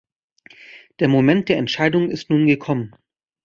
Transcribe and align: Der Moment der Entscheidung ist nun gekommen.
Der 0.99 1.07
Moment 1.07 1.47
der 1.47 1.57
Entscheidung 1.59 2.09
ist 2.09 2.31
nun 2.31 2.47
gekommen. 2.47 2.95